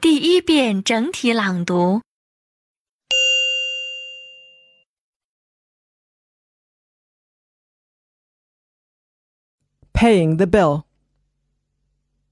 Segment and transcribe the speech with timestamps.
[0.00, 2.02] 第一遍整体朗读。
[9.94, 10.86] Paying the bill.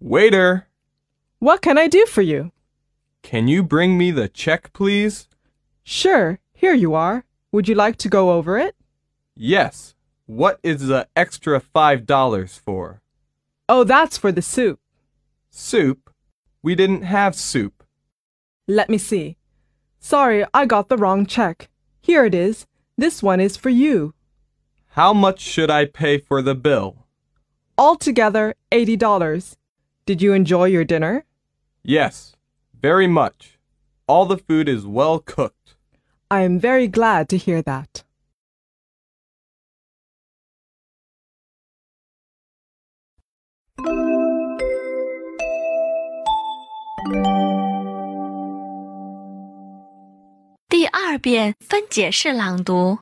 [0.00, 0.66] Waiter,
[1.38, 2.50] What can I do for you?
[3.22, 5.28] can you bring me the check, please?
[5.82, 7.24] Sure, here you are.
[7.52, 8.76] Would you like to go over it?
[9.34, 9.94] Yes.
[10.26, 13.00] What is the extra five dollars for?
[13.68, 14.78] Oh, that's for the soup.
[15.50, 16.07] Soup?
[16.61, 17.83] We didn't have soup.
[18.67, 19.37] Let me see.
[19.99, 21.69] Sorry, I got the wrong check.
[22.01, 22.65] Here it is.
[22.97, 24.13] This one is for you.
[24.89, 27.05] How much should I pay for the bill?
[27.77, 29.55] Altogether, $80.
[30.05, 31.23] Did you enjoy your dinner?
[31.83, 32.35] Yes,
[32.81, 33.57] very much.
[34.07, 35.75] All the food is well cooked.
[36.29, 38.03] I am very glad to hear that.
[50.68, 52.98] 第二遍分解式朗读。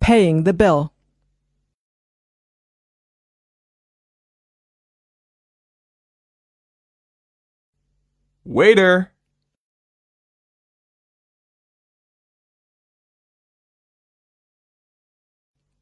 [0.00, 0.92] Paying the bill.
[8.44, 9.11] Waiter,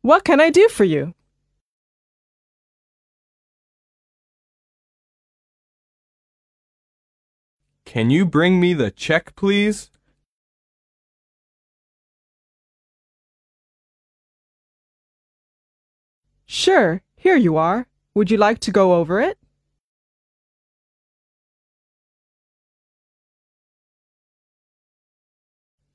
[0.01, 1.13] What can I do for you?
[7.91, 9.91] can you bring me the check, please?
[16.45, 17.87] Sure, here you are.
[18.15, 19.37] Would you like to go over it?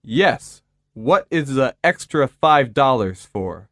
[0.03, 0.61] Yes.
[0.93, 3.71] What is the extra five dollars for?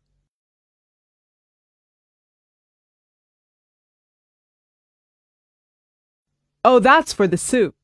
[6.64, 7.75] Oh, that's for the soup.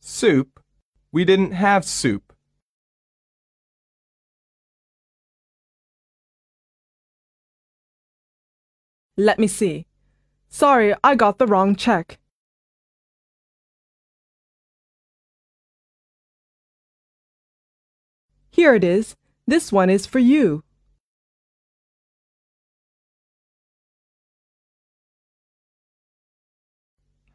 [0.00, 0.60] Soup?
[1.12, 2.32] We didn't have soup.
[9.16, 9.86] Let me see.
[10.48, 12.18] Sorry, I got the wrong check.
[18.50, 19.14] Here it is.
[19.46, 20.64] This one is for you.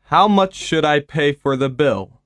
[0.08, 2.22] How much should I pay for the bill?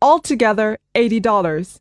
[0.00, 1.80] Altogether, $80.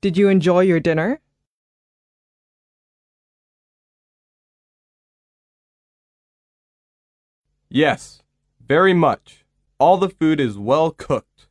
[0.00, 1.20] Did you enjoy your dinner?
[7.70, 8.22] Yes,
[8.60, 9.44] very much.
[9.80, 11.48] All the food is well cooked.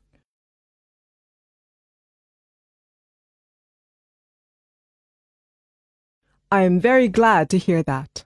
[6.53, 8.25] I am very glad to hear that.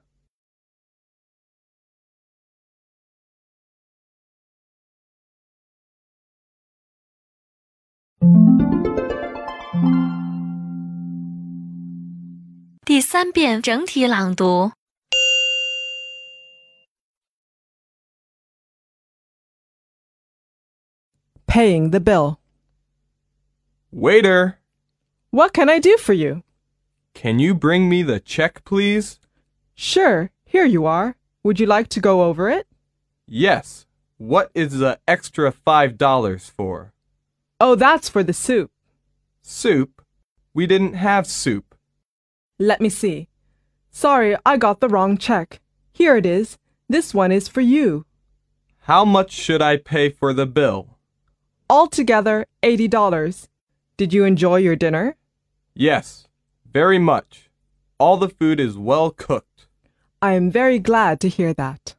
[21.47, 22.41] Paying the bill.
[23.93, 24.59] Waiter,
[25.31, 26.43] what can I do for you?
[27.17, 29.19] Can you bring me the check, please?
[29.73, 31.15] Sure, here you are.
[31.41, 32.67] Would you like to go over it?
[33.25, 33.87] Yes.
[34.19, 36.93] What is the extra five dollars for?
[37.59, 38.69] Oh, that's for the soup.
[39.41, 40.03] Soup?
[40.53, 41.73] We didn't have soup.
[42.59, 43.29] Let me see.
[43.89, 45.59] Sorry, I got the wrong check.
[45.91, 46.59] Here it is.
[46.87, 48.05] This one is for you.
[48.81, 50.99] How much should I pay for the bill?
[51.67, 53.47] Altogether, $80.
[53.97, 55.15] Did you enjoy your dinner?
[55.73, 56.26] Yes,
[56.73, 57.49] very much.
[57.99, 59.67] All the food is well cooked.
[60.21, 61.95] I am very glad to hear that.